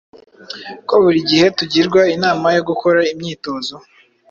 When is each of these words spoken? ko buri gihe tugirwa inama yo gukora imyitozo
ko 0.87 0.93
buri 1.03 1.19
gihe 1.29 1.45
tugirwa 1.57 2.01
inama 2.15 2.47
yo 2.55 2.61
gukora 2.69 2.99
imyitozo 3.13 3.75